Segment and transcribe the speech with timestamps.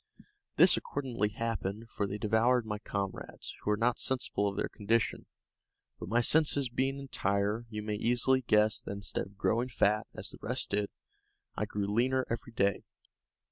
[0.55, 5.27] This accordingly happened, for they devoured my comrades, who were not sensible of their condition;
[5.99, 10.31] but my senses being entire, you may easily guess that instead of growing fat, as
[10.31, 10.89] the rest did,
[11.55, 12.81] I grew leaner every day.